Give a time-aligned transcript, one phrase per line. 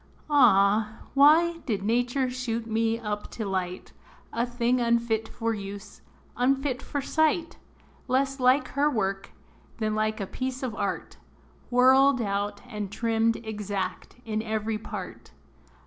[0.31, 1.01] Ah!
[1.13, 3.93] why did nature shoot me up to light,
[4.33, 6.01] A thing unfit for use
[6.35, 7.59] unfit for sight;
[8.07, 9.29] Less like her work,
[9.77, 11.17] than like a piece of art,
[11.69, 15.33] Whirled out and trimmed exact in every part?